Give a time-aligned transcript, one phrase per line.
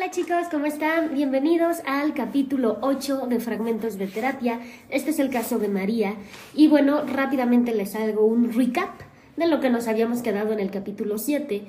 [0.00, 1.12] Hola chicos, ¿cómo están?
[1.12, 4.58] Bienvenidos al capítulo 8 de Fragmentos de Terapia.
[4.88, 6.14] Este es el caso de María.
[6.54, 8.98] Y bueno, rápidamente les hago un recap
[9.36, 11.64] de lo que nos habíamos quedado en el capítulo 7.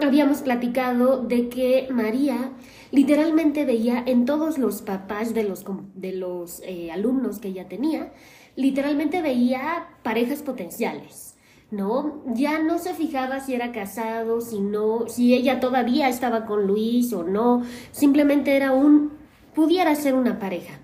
[0.00, 2.52] Habíamos platicado de que María
[2.92, 8.10] literalmente veía en todos los papás de los, de los eh, alumnos que ella tenía,
[8.56, 11.25] literalmente veía parejas potenciales
[11.70, 12.22] ¿no?
[12.26, 17.12] Ya no se fijaba si era casado, si no, si ella todavía estaba con Luis
[17.12, 19.12] o no, simplemente era un,
[19.54, 20.78] pudiera ser una pareja.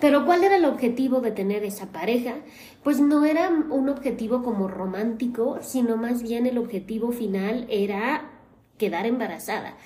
[0.00, 2.36] Pero ¿cuál era el objetivo de tener esa pareja?
[2.84, 8.30] Pues no era un objetivo como romántico, sino más bien el objetivo final era
[8.76, 9.76] quedar embarazada.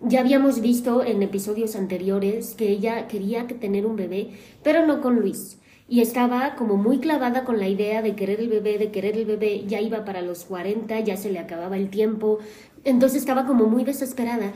[0.00, 4.30] Ya habíamos visto en episodios anteriores que ella quería tener un bebé,
[4.62, 8.48] pero no con Luis y estaba como muy clavada con la idea de querer el
[8.48, 11.90] bebé, de querer el bebé, ya iba para los 40, ya se le acababa el
[11.90, 12.38] tiempo,
[12.84, 14.52] entonces estaba como muy desesperada.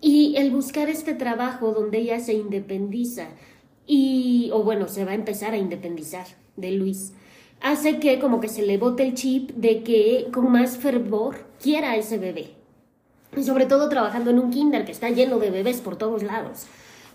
[0.00, 3.28] Y el buscar este trabajo donde ella se independiza
[3.86, 7.12] y, o bueno, se va a empezar a independizar de Luis,
[7.60, 11.96] hace que como que se le bote el chip de que con más fervor quiera
[11.96, 12.50] ese bebé.
[13.36, 16.66] Y sobre todo trabajando en un kinder que está lleno de bebés por todos lados.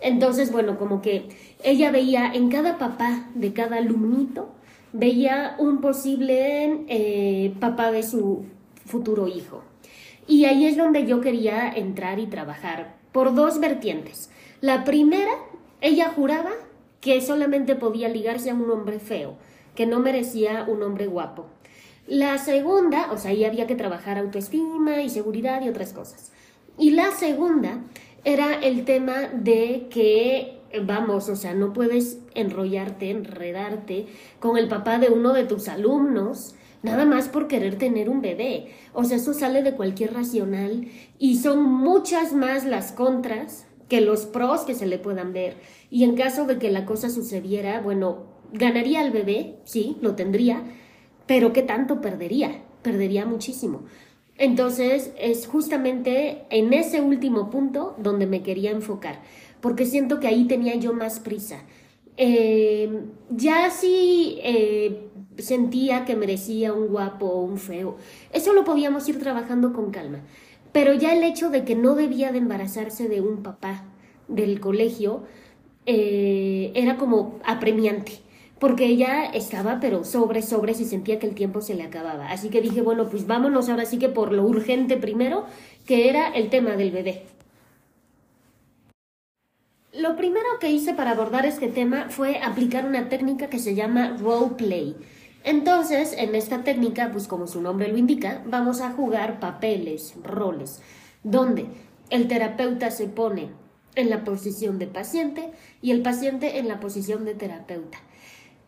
[0.02, 1.30] Entonces, bueno, como que
[1.64, 4.50] ella veía en cada papá de cada alumnito,
[4.94, 8.46] veía un posible eh, papá de su
[8.86, 9.64] futuro hijo.
[10.28, 14.30] Y ahí es donde yo quería entrar y trabajar, por dos vertientes.
[14.62, 15.32] La primera,
[15.82, 16.52] ella juraba
[17.02, 19.36] que solamente podía ligarse a un hombre feo,
[19.76, 21.46] que no merecía un hombre guapo.
[22.08, 26.32] La segunda, o sea, ahí había que trabajar autoestima y seguridad y otras cosas.
[26.78, 27.82] Y la segunda
[28.24, 34.08] era el tema de que, vamos, o sea, no puedes enrollarte, enredarte
[34.40, 38.68] con el papá de uno de tus alumnos nada más por querer tener un bebé.
[38.94, 40.88] O sea, eso sale de cualquier racional
[41.20, 45.58] y son muchas más las contras que los pros que se le puedan ver.
[45.90, 50.64] Y en caso de que la cosa sucediera, bueno, ganaría el bebé, sí, lo tendría,
[51.26, 52.64] pero ¿qué tanto perdería?
[52.82, 53.84] Perdería muchísimo.
[54.38, 59.22] Entonces es justamente en ese último punto donde me quería enfocar,
[59.62, 61.64] porque siento que ahí tenía yo más prisa.
[62.18, 67.98] Eh, ya sí eh, sentía que merecía un guapo o un feo,
[68.34, 70.22] eso lo podíamos ir trabajando con calma,
[70.72, 73.86] pero ya el hecho de que no debía de embarazarse de un papá
[74.28, 75.24] del colegio
[75.86, 78.14] eh, era como apremiante
[78.60, 82.30] porque ella estaba pero sobre, sobre, y sentía que el tiempo se le acababa.
[82.30, 85.46] Así que dije, bueno, pues vámonos ahora sí que por lo urgente primero,
[85.86, 87.24] que era el tema del bebé.
[89.94, 94.16] Lo primero que hice para abordar este tema fue aplicar una técnica que se llama
[94.20, 94.96] role play.
[95.44, 100.82] Entonces, en esta técnica, pues como su nombre lo indica, vamos a jugar papeles, roles,
[101.24, 101.68] donde
[102.10, 103.50] el terapeuta se pone
[103.96, 105.52] en la posición de paciente
[105.82, 107.98] y el paciente en la posición de terapeuta.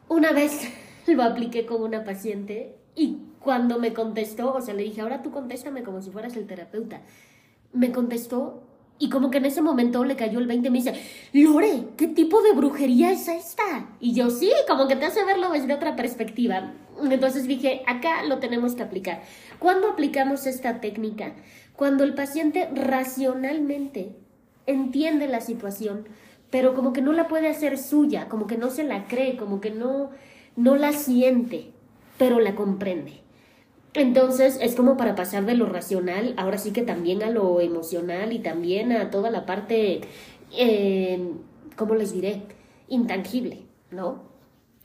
[0.09, 0.68] Una vez
[1.08, 5.31] lo apliqué con una paciente y cuando me contestó, o sea, le dije, ahora tú
[5.31, 7.02] contéstame como si fueras el terapeuta.
[7.72, 8.64] Me contestó
[8.97, 10.94] y como que en ese momento le cayó el 20 y me dice,
[11.31, 13.96] Lore, ¿qué tipo de brujería es esta?
[14.02, 16.74] Y yo sí, como que te hace verlo desde otra perspectiva.
[17.02, 19.22] Entonces dije, acá lo tenemos que aplicar.
[19.58, 21.34] ¿Cuándo aplicamos esta técnica?
[21.78, 24.18] Cuando el paciente racionalmente
[24.66, 26.09] entiende la situación,
[26.50, 29.62] pero como que no la puede hacer suya, como que no se la cree, como
[29.62, 30.10] que no,
[30.56, 31.72] no la siente,
[32.18, 33.22] pero la comprende.
[33.94, 38.34] Entonces es como para pasar de lo racional, ahora sí que también a lo emocional
[38.34, 40.02] y también a toda la parte,
[40.56, 41.34] eh,
[41.76, 42.44] ¿cómo les diré?
[42.88, 44.30] Intangible, ¿no?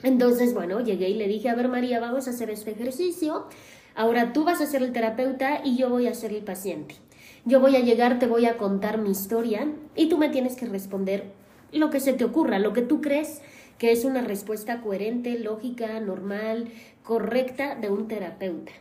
[0.02, 3.46] Entonces, bueno, llegué y le dije, a ver María, vamos a hacer este ejercicio.
[3.94, 6.96] Ahora tú vas a ser el terapeuta y yo voy a ser el paciente.
[7.44, 10.66] Yo voy a llegar, te voy a contar mi historia y tú me tienes que
[10.66, 11.43] responder
[11.74, 13.40] lo que se te ocurra, lo que tú crees
[13.78, 16.68] que es una respuesta coherente, lógica, normal,
[17.02, 18.72] correcta de un terapeuta.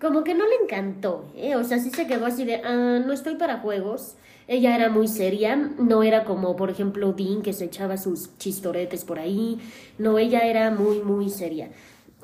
[0.00, 1.56] Como que no le encantó, ¿eh?
[1.56, 4.16] o sea, sí se quedó así de, ah, no estoy para juegos.
[4.46, 9.04] Ella era muy seria, no era como, por ejemplo, Dean que se echaba sus chistoretes
[9.04, 9.58] por ahí,
[9.96, 11.70] no, ella era muy, muy seria.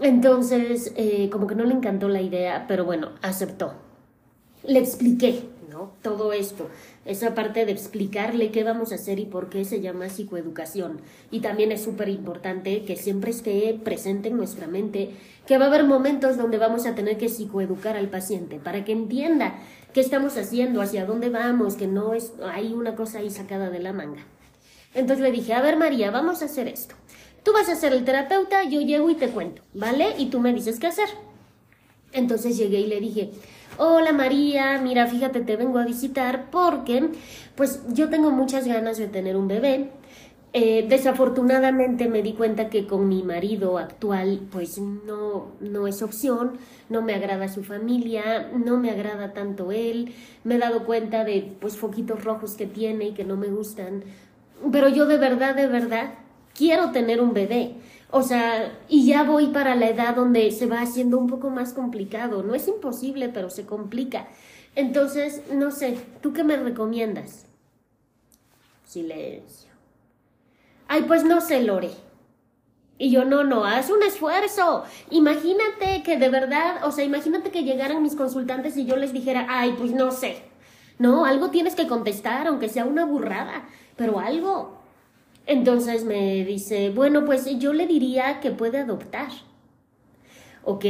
[0.01, 3.73] Entonces, eh, como que no le encantó la idea, pero bueno, aceptó.
[4.65, 5.93] Le expliqué, ¿no?
[6.03, 6.69] Todo esto
[7.07, 11.01] esa parte de explicarle qué vamos a hacer y por qué se llama psicoeducación.
[11.31, 15.11] Y también es súper importante que siempre esté presente en nuestra mente
[15.47, 18.93] que va a haber momentos donde vamos a tener que psicoeducar al paciente para que
[18.93, 19.59] entienda
[19.95, 23.81] qué estamos haciendo, hacia dónde vamos, que no es hay una cosa ahí sacada de
[23.81, 24.25] la manga.
[24.95, 26.95] Entonces le dije, a ver María, vamos a hacer esto.
[27.43, 30.15] Tú vas a ser el terapeuta, yo llego y te cuento, ¿vale?
[30.19, 31.09] Y tú me dices qué hacer.
[32.13, 33.31] Entonces llegué y le dije,
[33.79, 37.11] hola María, mira, fíjate, te vengo a visitar porque
[37.55, 39.91] pues yo tengo muchas ganas de tener un bebé.
[40.53, 46.59] Eh, desafortunadamente me di cuenta que con mi marido actual pues no, no es opción,
[46.89, 50.13] no me agrada su familia, no me agrada tanto él,
[50.43, 54.03] me he dado cuenta de pues foquitos rojos que tiene y que no me gustan,
[54.73, 56.15] pero yo de verdad, de verdad
[56.53, 57.77] quiero tener un bebé.
[58.11, 61.73] O sea, y ya voy para la edad donde se va haciendo un poco más
[61.73, 62.43] complicado.
[62.43, 64.29] No es imposible, pero se complica.
[64.75, 67.47] Entonces, no sé, ¿tú qué me recomiendas?
[68.85, 69.71] Silencio.
[70.89, 71.91] Ay, pues no sé, Lore.
[72.99, 74.85] Y yo, no, no, haz un esfuerzo.
[75.11, 79.47] Imagínate que de verdad, o sea, imagínate que llegaran mis consultantes y yo les dijera,
[79.49, 80.43] ay, pues no sé.
[80.99, 84.80] No, algo tienes que contestar, aunque sea una burrada, pero algo.
[85.51, 89.31] Entonces me dice, bueno, pues yo le diría que puede adoptar.
[90.63, 90.85] Ok,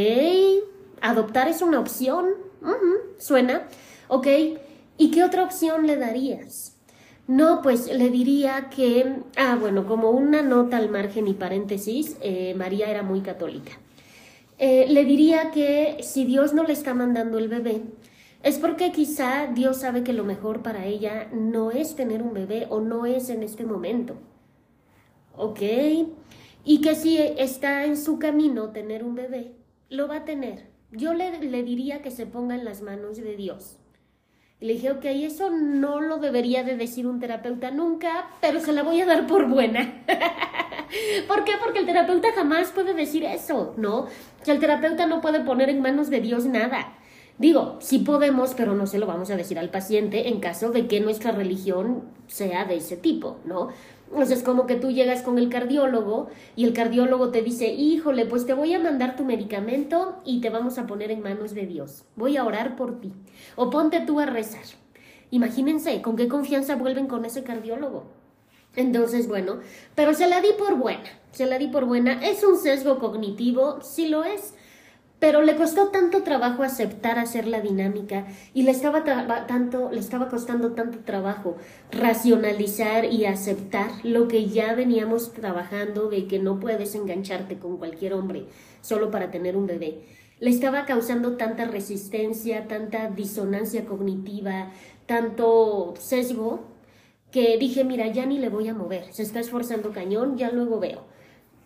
[1.00, 2.26] adoptar es una opción.
[3.16, 3.62] suena.
[4.08, 4.26] Ok,
[4.98, 6.76] ¿y qué otra opción le darías?
[7.26, 12.52] No, pues le diría que, ah, bueno, como una nota al margen y paréntesis, eh,
[12.54, 13.72] María era muy católica.
[14.58, 17.80] Eh, le diría que si Dios no le está mandando el bebé,
[18.42, 22.66] es porque quizá Dios sabe que lo mejor para ella no es tener un bebé
[22.68, 24.18] o no es en este momento.
[25.36, 25.60] ¿Ok?
[26.64, 29.52] Y que si está en su camino tener un bebé,
[29.88, 30.68] lo va a tener.
[30.92, 33.76] Yo le, le diría que se ponga en las manos de Dios.
[34.60, 38.72] Y le dije, ok, eso no lo debería de decir un terapeuta nunca, pero se
[38.72, 40.04] la voy a dar por buena.
[41.28, 41.52] ¿Por qué?
[41.62, 44.06] Porque el terapeuta jamás puede decir eso, ¿no?
[44.44, 46.94] Que el terapeuta no puede poner en manos de Dios nada.
[47.38, 50.86] Digo, sí podemos, pero no se lo vamos a decir al paciente en caso de
[50.86, 53.68] que nuestra religión sea de ese tipo, ¿no?
[54.10, 58.26] Entonces es como que tú llegas con el cardiólogo y el cardiólogo te dice, híjole,
[58.26, 61.66] pues te voy a mandar tu medicamento y te vamos a poner en manos de
[61.66, 62.04] Dios.
[62.16, 63.12] Voy a orar por ti.
[63.54, 64.64] O ponte tú a rezar.
[65.30, 68.04] Imagínense con qué confianza vuelven con ese cardiólogo.
[68.76, 69.60] Entonces, bueno,
[69.94, 72.24] pero se la di por buena, se la di por buena.
[72.24, 74.54] Es un sesgo cognitivo, sí lo es,
[75.20, 79.04] pero le costó tanto trabajo aceptar hacer la dinámica y le estaba,
[79.46, 81.56] tanto, le estaba costando tanto trabajo
[81.92, 88.14] racionalizar y aceptar lo que ya veníamos trabajando de que no puedes engancharte con cualquier
[88.14, 88.46] hombre
[88.80, 90.06] solo para tener un bebé.
[90.40, 94.70] Le estaba causando tanta resistencia, tanta disonancia cognitiva,
[95.04, 96.64] tanto sesgo,
[97.30, 100.80] que dije, mira, ya ni le voy a mover, se está esforzando cañón, ya luego
[100.80, 101.04] veo.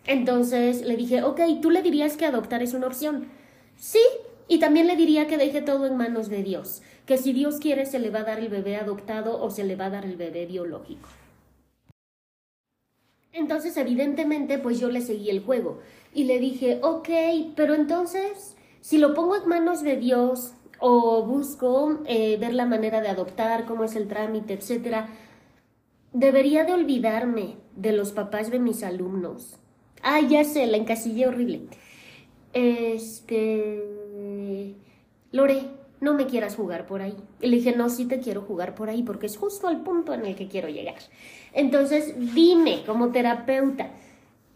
[0.05, 3.29] Entonces le dije, ok, tú le dirías que adoptar es una opción.
[3.77, 4.01] Sí,
[4.47, 7.85] y también le diría que deje todo en manos de Dios, que si Dios quiere
[7.85, 10.17] se le va a dar el bebé adoptado o se le va a dar el
[10.17, 11.09] bebé biológico.
[13.33, 15.79] Entonces, evidentemente, pues yo le seguí el juego
[16.13, 17.09] y le dije, ok,
[17.55, 23.01] pero entonces, si lo pongo en manos de Dios o busco eh, ver la manera
[23.01, 25.09] de adoptar, cómo es el trámite, etcétera,
[26.13, 29.57] debería de olvidarme de los papás de mis alumnos.
[30.01, 31.67] Ah, ya sé, la encasillé horrible
[32.55, 33.83] este,
[35.31, 35.67] Lore,
[35.99, 37.17] no me quieras jugar por ahí.
[37.41, 40.13] Y le dije, no, sí te quiero jugar por ahí porque es justo el punto
[40.13, 40.95] en el que quiero llegar.
[41.53, 43.89] Entonces, dime como terapeuta,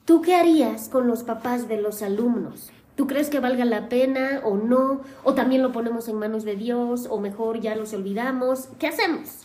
[0.05, 2.71] ¿tú qué harías con los papás de los alumnos?
[2.95, 5.01] ¿Tú crees que valga la pena o no?
[5.23, 7.07] ¿O también lo ponemos en manos de Dios?
[7.09, 8.69] ¿O mejor ya los olvidamos?
[8.79, 9.41] ¿Qué hacemos?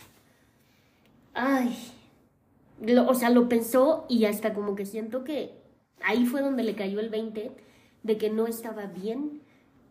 [1.33, 1.75] Ay,
[3.07, 5.61] o sea, lo pensó y hasta como que siento que
[6.01, 7.51] ahí fue donde le cayó el 20
[8.05, 9.41] de que no estaba bien,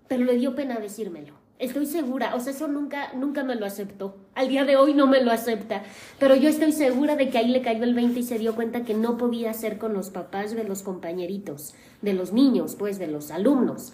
[0.06, 1.34] pero le dio pena decírmelo.
[1.58, 4.16] Estoy segura, o sea, eso nunca, nunca me lo aceptó.
[4.34, 5.82] Al día de hoy no me lo acepta,
[6.18, 8.84] pero yo estoy segura de que ahí le cayó el 20 y se dio cuenta
[8.84, 13.08] que no podía hacer con los papás de los compañeritos, de los niños, pues, de
[13.08, 13.92] los alumnos.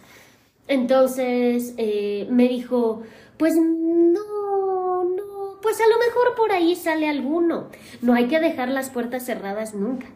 [0.68, 3.02] Entonces eh, me dijo,
[3.38, 7.68] pues no, no, pues a lo mejor por ahí sale alguno.
[8.02, 10.06] No hay que dejar las puertas cerradas nunca.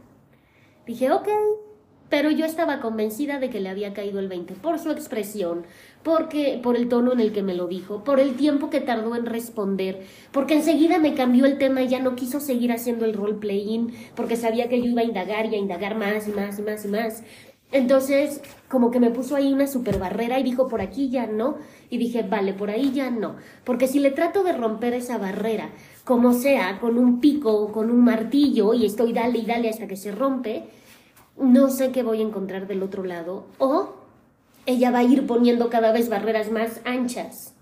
[0.87, 1.28] Dije, ok,
[2.08, 5.64] pero yo estaba convencida de que le había caído el 20 por su expresión,
[6.02, 9.16] porque por el tono en el que me lo dijo, por el tiempo que tardó
[9.16, 13.14] en responder, porque enseguida me cambió el tema y ya no quiso seguir haciendo el
[13.14, 16.58] role playing, porque sabía que yo iba a indagar y a indagar más y más
[16.58, 17.23] y más y más.
[17.73, 21.56] Entonces, como que me puso ahí una super barrera y dijo, por aquí ya no.
[21.90, 23.34] Y dije, vale, por ahí ya no.
[23.64, 25.70] Porque si le trato de romper esa barrera,
[26.04, 29.88] como sea, con un pico o con un martillo, y estoy dale y dale hasta
[29.88, 30.68] que se rompe,
[31.37, 33.95] no sé qué voy a encontrar del otro lado, o
[34.67, 37.55] ella va a ir poniendo cada vez barreras más anchas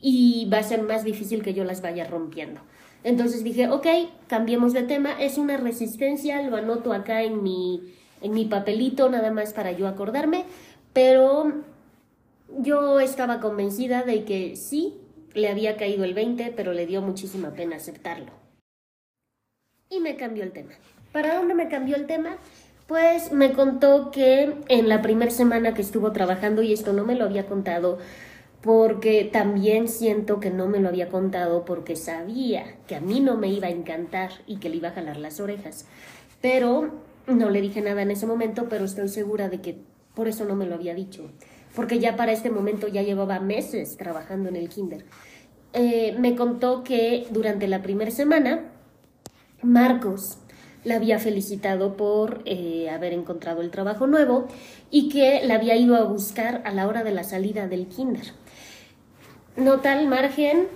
[0.00, 2.60] y va a ser más difícil que yo las vaya rompiendo.
[3.04, 3.86] Entonces dije, ok,
[4.26, 9.30] cambiemos de tema, es una resistencia, lo anoto acá en mi, en mi papelito nada
[9.30, 10.44] más para yo acordarme,
[10.92, 11.52] pero
[12.58, 14.94] yo estaba convencida de que sí,
[15.34, 18.32] le había caído el 20, pero le dio muchísima pena aceptarlo.
[19.90, 20.72] Y me cambió el tema.
[21.12, 22.36] ¿Para dónde me cambió el tema?
[22.86, 27.14] Pues me contó que en la primera semana que estuvo trabajando, y esto no me
[27.14, 27.98] lo había contado,
[28.60, 33.36] porque también siento que no me lo había contado porque sabía que a mí no
[33.36, 35.86] me iba a encantar y que le iba a jalar las orejas.
[36.40, 36.90] Pero
[37.26, 39.78] no le dije nada en ese momento, pero estoy segura de que
[40.14, 41.30] por eso no me lo había dicho,
[41.74, 45.04] porque ya para este momento ya llevaba meses trabajando en el kinder.
[45.72, 48.70] Eh, me contó que durante la primera semana,
[49.60, 50.38] Marcos
[50.84, 54.46] la había felicitado por eh, haber encontrado el trabajo nuevo
[54.90, 58.32] y que la había ido a buscar a la hora de la salida del kinder.
[59.56, 60.68] Nota al margen,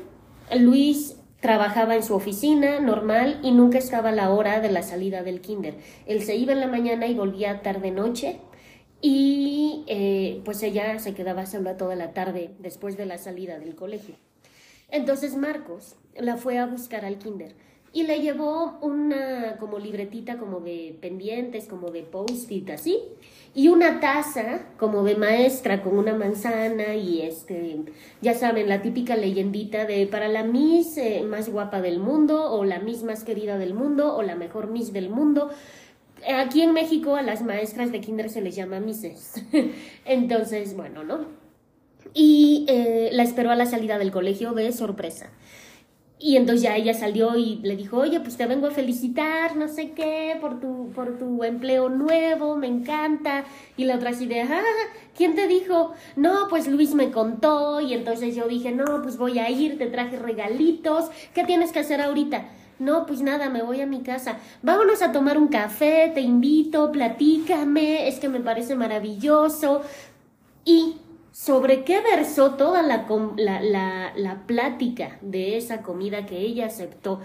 [0.57, 5.23] Luis trabajaba en su oficina normal y nunca estaba a la hora de la salida
[5.23, 5.75] del kinder.
[6.07, 8.41] Él se iba en la mañana y volvía tarde-noche
[9.01, 13.77] y eh, pues ella se quedaba sola toda la tarde después de la salida del
[13.77, 14.17] colegio.
[14.91, 17.55] Entonces Marcos la fue a buscar al kinder
[17.99, 23.01] y le llevó una como libretita como de pendientes, como de post-it así,
[23.57, 27.81] y una taza como de maestra con una manzana y este,
[28.23, 32.65] ya saben, la típica leyendita de para la Miss eh, más guapa del mundo o
[32.65, 35.51] la Miss más querida del mundo o la mejor Miss del mundo.
[36.37, 39.43] Aquí en México a las maestras de kinder se les llama Misses.
[40.05, 41.27] Entonces, bueno, ¿no?
[42.15, 45.31] Y eh, la esperó a la salida del colegio de sorpresa.
[46.21, 49.69] Y entonces ya ella salió y le dijo, oye, pues te vengo a felicitar, no
[49.69, 53.45] sé qué, por tu, por tu empleo nuevo, me encanta.
[53.77, 54.63] Y la otra así de, ah,
[55.17, 55.93] ¿quién te dijo?
[56.17, 57.81] No, pues Luis me contó.
[57.81, 61.11] Y entonces yo dije, no, pues voy a ir, te traje regalitos.
[61.35, 62.49] ¿Qué tienes que hacer ahorita?
[62.81, 64.39] No, pues nada, me voy a mi casa.
[64.63, 69.83] Vámonos a tomar un café, te invito, platícame, es que me parece maravilloso.
[70.65, 70.97] Y
[71.39, 77.21] sobre qué versó toda la, la, la, plática de esa comida que ella aceptó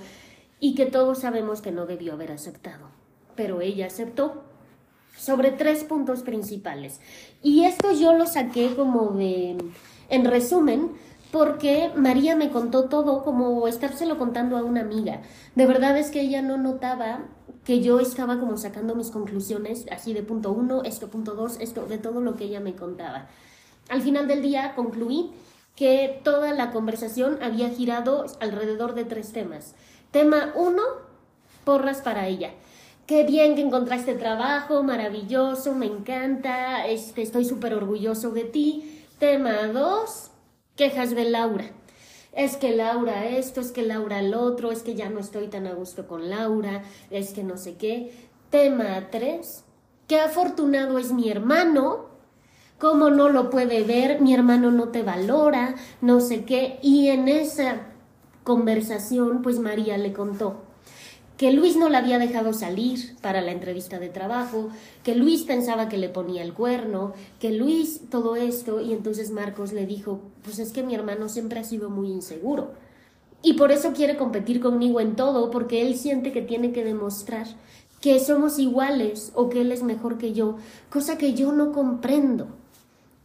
[0.60, 2.90] y que todos sabemos que no debió haber aceptado.
[3.36, 4.44] Pero ella aceptó
[5.18, 7.02] sobre tres puntos principales.
[7.42, 9.58] Y esto yo lo saqué como de,
[10.10, 10.92] en resumen,
[11.32, 15.22] porque María me contó todo como estárselo contando a una amiga.
[15.56, 17.22] De verdad es que ella no notaba
[17.66, 21.88] que yo estaba como sacando mis conclusiones, así de punto uno, esto punto dos, esto,
[21.88, 23.28] de todo lo que ella me contaba.
[23.90, 25.32] Al final del día concluí
[25.76, 29.76] que toda la conversación había girado alrededor de tres temas.
[30.12, 30.82] Tema uno,
[31.64, 32.52] porras para ella.
[33.08, 39.04] Qué bien que encontraste trabajo, maravilloso, me encanta, este, estoy súper orgulloso de ti.
[39.20, 40.32] Tema dos,
[40.76, 41.72] quejas de Laura.
[42.32, 45.68] Es que Laura esto, es que Laura el otro, es que ya no estoy tan
[45.68, 48.12] a gusto con Laura, es que no sé qué.
[48.50, 49.66] Tema tres,
[50.08, 52.13] qué afortunado es mi hermano
[52.84, 56.80] cómo no lo puede ver, mi hermano no te valora, no sé qué.
[56.82, 57.78] Y en esa
[58.44, 60.58] conversación, pues María le contó
[61.38, 64.68] que Luis no la había dejado salir para la entrevista de trabajo,
[65.02, 69.72] que Luis pensaba que le ponía el cuerno, que Luis todo esto, y entonces Marcos
[69.72, 72.74] le dijo, pues es que mi hermano siempre ha sido muy inseguro.
[73.42, 77.48] Y por eso quiere competir conmigo en todo, porque él siente que tiene que demostrar
[78.02, 80.58] que somos iguales o que él es mejor que yo,
[80.90, 82.62] cosa que yo no comprendo.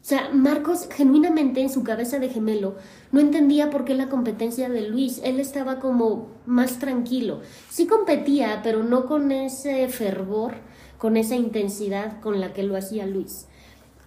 [0.00, 2.76] O sea, Marcos genuinamente en su cabeza de gemelo
[3.12, 5.20] no entendía por qué la competencia de Luis.
[5.24, 7.40] Él estaba como más tranquilo.
[7.68, 10.54] Sí competía, pero no con ese fervor,
[10.98, 13.48] con esa intensidad con la que lo hacía Luis.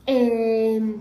[0.07, 0.95] Eh,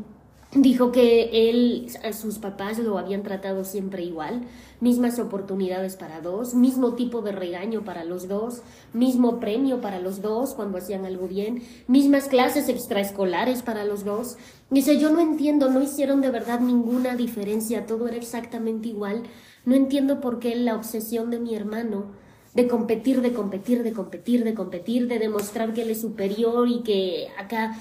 [0.52, 4.42] Dijo que él, sus papás lo habían tratado siempre igual,
[4.80, 10.23] mismas oportunidades para dos, mismo tipo de regaño para los dos, mismo premio para los
[10.23, 14.38] dos cuando hacían algo bien, mismas clases extraescolares para los dos.
[14.71, 19.23] Dice, yo no entiendo, no hicieron de verdad ninguna diferencia, todo era exactamente igual.
[19.64, 22.07] No entiendo por qué la obsesión de mi hermano
[22.54, 26.83] de competir, de competir, de competir, de competir, de demostrar que él es superior y
[26.83, 27.78] que acá...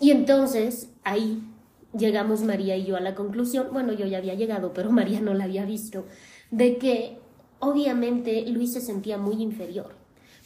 [0.00, 1.42] Y entonces ahí
[1.96, 5.34] llegamos María y yo a la conclusión, bueno, yo ya había llegado, pero María no
[5.34, 6.04] la había visto,
[6.50, 7.18] de que
[7.58, 9.94] obviamente Luis se sentía muy inferior.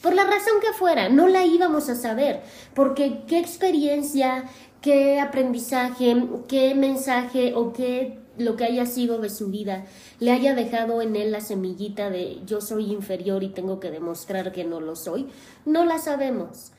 [0.01, 2.41] Por la razón que fuera, no la íbamos a saber,
[2.73, 4.45] porque qué experiencia,
[4.81, 9.85] qué aprendizaje, qué mensaje o qué lo que haya sido de su vida
[10.19, 14.51] le haya dejado en él la semillita de yo soy inferior y tengo que demostrar
[14.51, 15.27] que no lo soy,
[15.65, 16.71] no la sabemos.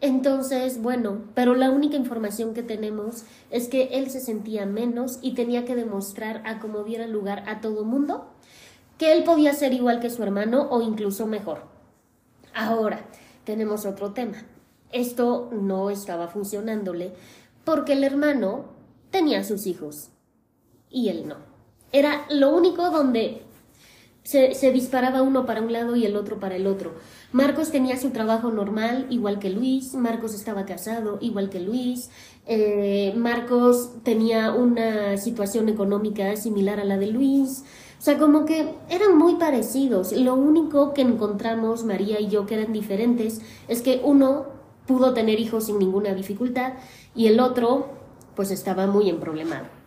[0.00, 5.34] Entonces, bueno, pero la única información que tenemos es que él se sentía menos y
[5.34, 8.28] tenía que demostrar a como diera lugar a todo mundo
[8.96, 11.62] que él podía ser igual que su hermano o incluso mejor.
[12.54, 13.06] Ahora,
[13.44, 14.44] tenemos otro tema.
[14.90, 17.12] Esto no estaba funcionándole
[17.64, 18.66] porque el hermano
[19.10, 20.10] tenía sus hijos
[20.90, 21.36] y él no.
[21.92, 23.42] Era lo único donde
[24.28, 26.92] se, disparaba uno para un lado y el otro para el otro.
[27.32, 29.94] Marcos tenía su trabajo normal, igual que Luis.
[29.94, 32.10] Marcos estaba casado, igual que Luis.
[32.46, 37.64] Eh, Marcos tenía una situación económica similar a la de Luis.
[37.98, 40.12] O sea, como que eran muy parecidos.
[40.12, 44.44] Lo único que encontramos, María y yo, que eran diferentes, es que uno
[44.86, 46.74] pudo tener hijos sin ninguna dificultad
[47.14, 47.88] y el otro,
[48.36, 49.77] pues estaba muy emproblemado.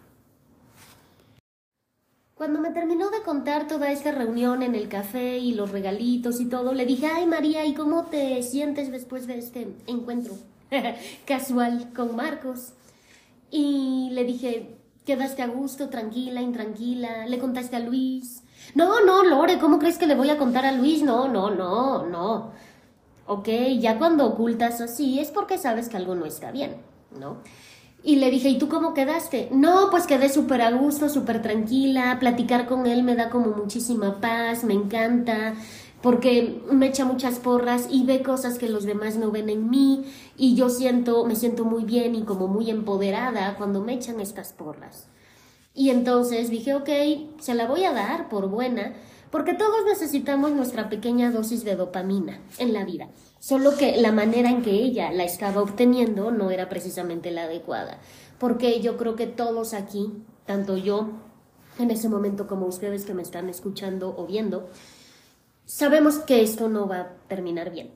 [2.42, 6.46] Cuando me terminó de contar toda esta reunión en el café y los regalitos y
[6.46, 10.34] todo, le dije, ay María, ¿y cómo te sientes después de este encuentro
[11.28, 12.74] casual con Marcos?
[13.52, 18.42] Y le dije, Quedaste a gusto, tranquila, intranquila, le contaste a Luis.
[18.74, 21.04] No, no, Lore, ¿cómo crees que le voy a contar a Luis?
[21.04, 22.54] No, no, no, no.
[23.28, 26.78] Ok, ya cuando ocultas así es porque sabes que algo no está bien,
[27.20, 27.38] ¿no?
[28.04, 29.50] Y le dije, ¿y tú cómo quedaste?
[29.52, 34.20] No, pues quedé súper a gusto, súper tranquila, platicar con él me da como muchísima
[34.20, 35.54] paz, me encanta,
[36.02, 40.06] porque me echa muchas porras y ve cosas que los demás no ven en mí
[40.36, 44.52] y yo siento, me siento muy bien y como muy empoderada cuando me echan estas
[44.52, 45.08] porras.
[45.76, 46.90] Y entonces dije, ok,
[47.40, 48.94] se la voy a dar por buena,
[49.32, 53.10] porque todos necesitamos nuestra pequeña dosis de dopamina en la vida,
[53.40, 58.00] solo que la manera en que ella la estaba obteniendo no era precisamente la adecuada,
[58.38, 60.12] porque yo creo que todos aquí,
[60.46, 61.10] tanto yo
[61.80, 64.70] en ese momento como ustedes que me están escuchando o viendo,
[65.66, 67.92] sabemos que esto no va a terminar bien,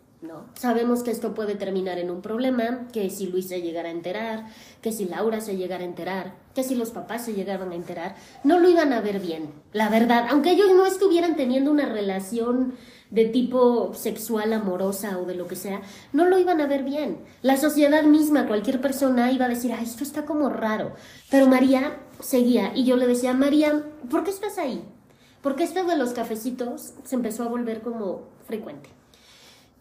[0.55, 4.45] Sabemos que esto puede terminar en un problema, que si Luis se llegara a enterar,
[4.81, 8.15] que si Laura se llegara a enterar, que si los papás se llegaban a enterar,
[8.43, 12.73] no lo iban a ver bien, la verdad, aunque ellos no estuvieran teniendo una relación
[13.11, 17.19] de tipo sexual, amorosa o de lo que sea, no lo iban a ver bien.
[17.41, 20.93] La sociedad misma, cualquier persona iba a decir, ah, esto está como raro.
[21.29, 24.83] Pero María seguía y yo le decía, María, ¿por qué estás ahí?
[25.45, 28.89] porque esto de los cafecitos se empezó a volver como frecuente.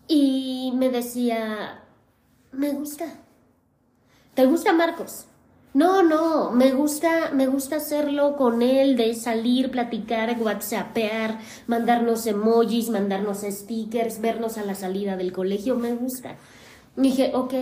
[0.06, 1.82] Y me decía,
[2.52, 3.06] me gusta.
[4.34, 5.26] ¿Te gusta Marcos?
[5.74, 12.90] No, no, me gusta, me gusta hacerlo con él, de salir, platicar, whatsappear, mandarnos emojis,
[12.90, 16.36] mandarnos stickers, vernos a la salida del colegio, me gusta.
[16.96, 17.54] dije, ok,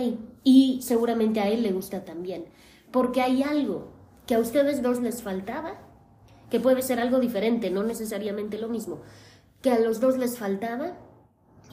[0.43, 2.45] y seguramente a él le gusta también,
[2.91, 3.87] porque hay algo
[4.27, 5.79] que a ustedes dos les faltaba
[6.51, 9.01] que puede ser algo diferente, no necesariamente lo mismo,
[9.63, 10.99] que a los dos les faltaba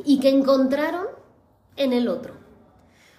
[0.04, 1.06] y que encontraron
[1.76, 2.34] en el otro.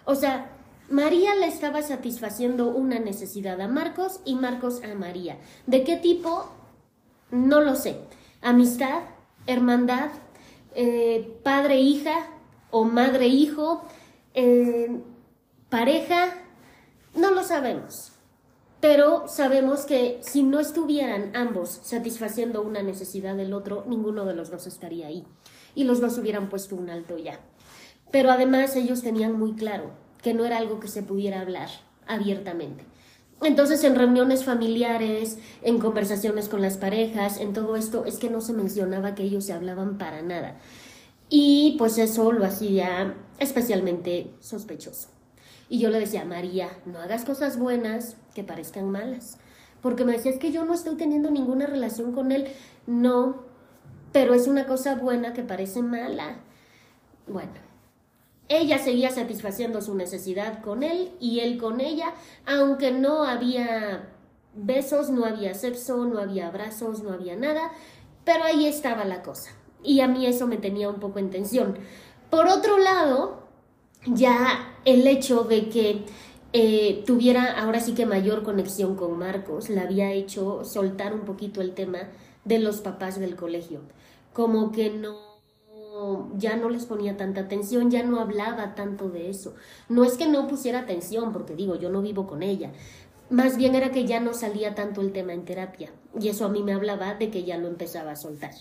[0.05, 0.51] O sea,
[0.89, 5.37] María le estaba satisfaciendo una necesidad a Marcos y Marcos a María.
[5.67, 6.49] ¿De qué tipo?
[7.31, 7.97] No lo sé.
[8.41, 9.03] Amistad,
[9.47, 10.09] hermandad,
[10.75, 12.27] eh, padre-hija
[12.71, 13.83] o madre-hijo,
[14.33, 15.01] eh,
[15.69, 16.33] pareja,
[17.15, 18.11] no lo sabemos
[18.81, 24.49] pero sabemos que si no estuvieran ambos satisfaciendo una necesidad del otro, ninguno de los
[24.49, 25.23] dos estaría ahí
[25.75, 27.39] y los dos hubieran puesto un alto ya.
[28.11, 31.69] Pero además ellos tenían muy claro que no era algo que se pudiera hablar
[32.07, 32.85] abiertamente.
[33.41, 38.41] Entonces en reuniones familiares, en conversaciones con las parejas, en todo esto, es que no
[38.41, 40.57] se mencionaba que ellos se hablaban para nada.
[41.29, 45.09] Y pues eso lo hacía especialmente sospechoso.
[45.69, 49.37] Y yo le decía, María, no hagas cosas buenas que parezcan malas.
[49.81, 52.49] Porque me decía, es que yo no estoy teniendo ninguna relación con él.
[52.85, 53.45] No,
[54.11, 56.37] pero es una cosa buena que parece mala.
[57.27, 57.53] Bueno,
[58.49, 62.13] ella seguía satisfaciendo su necesidad con él y él con ella,
[62.45, 64.09] aunque no había
[64.53, 67.71] besos, no había sexo, no había abrazos, no había nada,
[68.25, 69.51] pero ahí estaba la cosa.
[69.83, 71.77] Y a mí eso me tenía un poco en tensión.
[72.29, 73.47] Por otro lado,
[74.05, 76.05] ya el hecho de que
[76.53, 81.61] eh, tuviera ahora sí que mayor conexión con Marcos la había hecho soltar un poquito
[81.61, 81.99] el tema
[82.43, 83.81] de los papás del colegio.
[84.33, 85.31] Como que no
[86.37, 89.55] ya no les ponía tanta atención, ya no hablaba tanto de eso.
[89.89, 92.71] No es que no pusiera atención, porque digo, yo no vivo con ella.
[93.29, 95.91] Más bien era que ya no salía tanto el tema en terapia.
[96.19, 98.51] Y eso a mí me hablaba de que ya lo empezaba a soltar.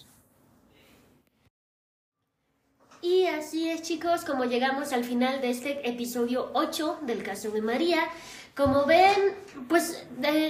[3.03, 7.63] Y así es chicos, como llegamos al final de este episodio 8 del caso de
[7.63, 8.03] María.
[8.57, 9.35] Como ven,
[9.69, 10.05] pues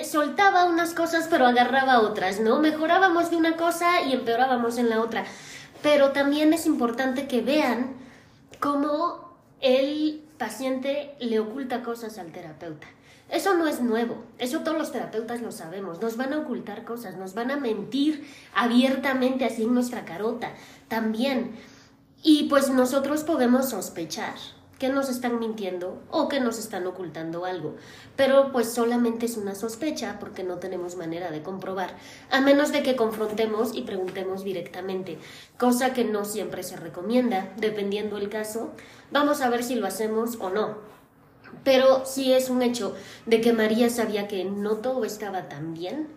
[0.04, 2.60] soltaba unas cosas pero agarraba otras, ¿no?
[2.60, 5.24] Mejorábamos de una cosa y empeorábamos en la otra.
[5.82, 7.94] Pero también es importante que vean
[8.58, 12.86] cómo el paciente le oculta cosas al terapeuta.
[13.28, 16.02] Eso no es nuevo, eso todos los terapeutas lo sabemos.
[16.02, 20.50] Nos van a ocultar cosas, nos van a mentir abiertamente así en nuestra carota.
[20.88, 21.52] También
[22.22, 24.34] y pues nosotros podemos sospechar
[24.80, 27.76] que nos están mintiendo o que nos están ocultando algo.
[28.16, 31.94] Pero pues solamente es una sospecha porque no tenemos manera de comprobar,
[32.30, 35.18] a menos de que confrontemos y preguntemos directamente,
[35.58, 38.72] cosa que no siempre se recomienda, dependiendo el caso.
[39.12, 40.78] Vamos a ver si lo hacemos o no.
[41.62, 46.08] Pero sí es un hecho de que María sabía que no todo estaba tan bien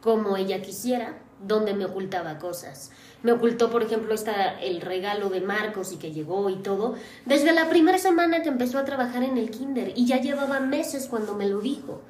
[0.00, 2.90] como ella quisiera, donde me ocultaba cosas.
[3.22, 7.52] Me ocultó, por ejemplo, está el regalo de Marcos y que llegó y todo, desde
[7.52, 11.34] la primera semana que empezó a trabajar en el kinder y ya llevaba meses cuando
[11.34, 12.02] me lo dijo.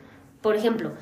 [0.42, 0.92] Por ejemplo,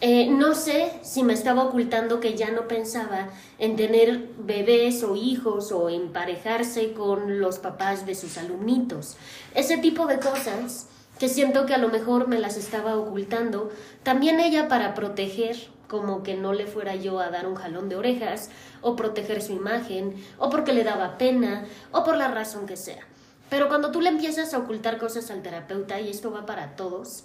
[0.00, 5.16] eh, no sé si me estaba ocultando que ya no pensaba en tener bebés o
[5.16, 9.16] hijos o emparejarse con los papás de sus alumnitos.
[9.54, 13.70] Ese tipo de cosas que siento que a lo mejor me las estaba ocultando,
[14.02, 15.56] también ella para proteger
[15.88, 19.52] como que no le fuera yo a dar un jalón de orejas, o proteger su
[19.52, 23.06] imagen, o porque le daba pena, o por la razón que sea.
[23.48, 27.24] Pero cuando tú le empiezas a ocultar cosas al terapeuta, y esto va para todos,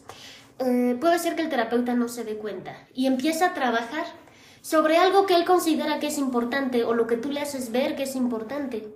[0.60, 4.06] eh, puede ser que el terapeuta no se dé cuenta y empieza a trabajar
[4.62, 7.96] sobre algo que él considera que es importante o lo que tú le haces ver
[7.96, 8.94] que es importante.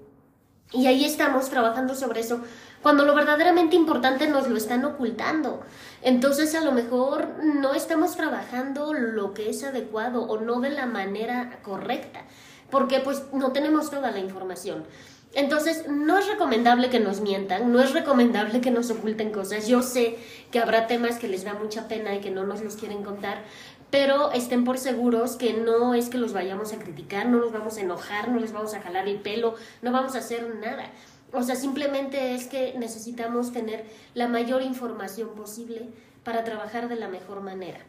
[0.72, 2.42] Y ahí estamos trabajando sobre eso,
[2.86, 5.64] cuando lo verdaderamente importante nos lo están ocultando.
[6.04, 10.86] Entonces a lo mejor no estamos trabajando lo que es adecuado o no de la
[10.86, 12.26] manera correcta,
[12.70, 14.84] porque pues no tenemos toda la información.
[15.34, 19.68] Entonces, no es recomendable que nos mientan, no es recomendable que nos oculten cosas.
[19.68, 20.20] Yo sé
[20.52, 23.42] que habrá temas que les da mucha pena y que no nos los quieren contar,
[23.90, 27.78] pero estén por seguros que no es que los vayamos a criticar, no nos vamos
[27.78, 30.92] a enojar, no les vamos a jalar el pelo, no vamos a hacer nada.
[31.34, 35.90] O sea, simplemente es que necesitamos tener la mayor información posible
[36.24, 37.80] para trabajar de la mejor manera.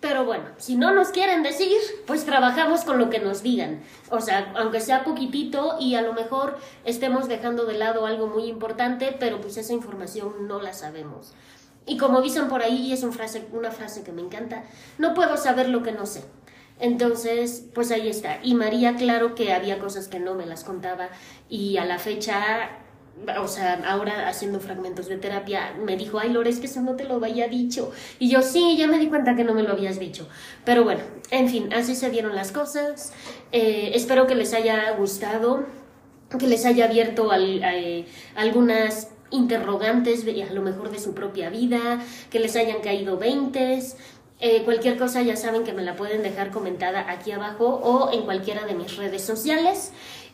[0.00, 3.82] Pero bueno, si no nos quieren decir, pues trabajamos con lo que nos digan.
[4.10, 6.56] O sea, aunque sea poquitito y a lo mejor
[6.86, 11.34] estemos dejando de lado algo muy importante, pero pues esa información no la sabemos.
[11.84, 14.64] Y como dicen por ahí, y es una frase, una frase que me encanta,
[14.96, 16.24] no puedo saber lo que no sé.
[16.80, 18.40] Entonces, pues ahí está.
[18.42, 21.10] Y María, claro que había cosas que no me las contaba
[21.48, 22.70] y a la fecha
[23.40, 26.96] o sea, ahora haciendo fragmentos de terapia, me dijo, ay, Lore, es que eso no
[26.96, 27.92] te lo había dicho.
[28.18, 30.28] Y yo, sí, ya me di cuenta que no me lo habías dicho.
[30.64, 33.12] Pero bueno, en fin, así se dieron las cosas.
[33.52, 35.66] Eh, espero que les haya gustado,
[36.38, 42.00] que les haya abierto al, eh, algunas interrogantes, a lo mejor de su propia vida,
[42.30, 43.96] que les hayan caído veintes.
[44.40, 48.22] Eh, cualquier cosa ya saben que me la pueden dejar comentada aquí abajo o en
[48.22, 49.92] cualquiera de mis redes sociales.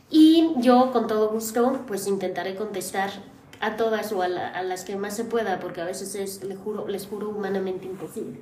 [0.09, 3.11] Y yo con todo gusto pues intentaré contestar
[3.59, 6.87] a todas o a, las que más se pueda, porque a veces es, les juro,
[6.87, 8.39] les juro humanamente imposible.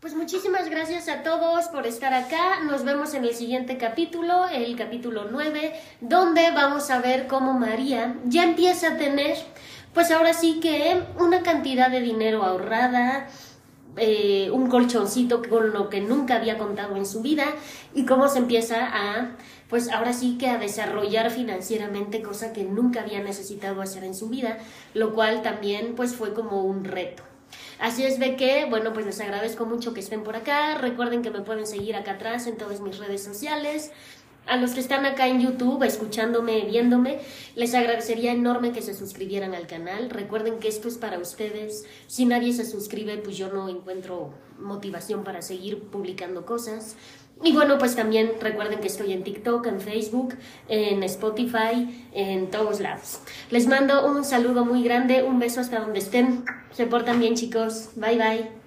[0.00, 2.60] Pues muchísimas gracias a todos por estar acá.
[2.64, 8.16] Nos vemos en el siguiente capítulo, el capítulo 9, donde vamos a ver cómo María
[8.24, 9.36] ya empieza a tener,
[9.96, 13.28] pues ahora sí que una cantidad de dinero ahorrada,
[13.96, 17.46] eh, un colchoncito con lo que nunca había contado en su vida
[17.94, 19.38] y cómo se empieza a,
[19.70, 24.28] pues ahora sí que a desarrollar financieramente, cosa que nunca había necesitado hacer en su
[24.28, 24.58] vida,
[24.92, 27.22] lo cual también pues fue como un reto.
[27.78, 30.76] Así es de que, bueno, pues les agradezco mucho que estén por acá.
[30.76, 33.92] Recuerden que me pueden seguir acá atrás en todas mis redes sociales.
[34.46, 37.18] A los que están acá en YouTube, escuchándome, viéndome,
[37.56, 40.08] les agradecería enorme que se suscribieran al canal.
[40.08, 41.84] Recuerden que esto es para ustedes.
[42.06, 46.96] Si nadie se suscribe, pues yo no encuentro motivación para seguir publicando cosas.
[47.42, 50.34] Y bueno, pues también recuerden que estoy en TikTok, en Facebook,
[50.68, 53.18] en Spotify, en todos lados.
[53.50, 56.44] Les mando un saludo muy grande, un beso hasta donde estén.
[56.70, 57.90] Se portan bien chicos.
[57.96, 58.65] Bye bye.